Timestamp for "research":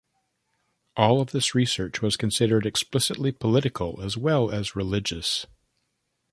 1.53-2.01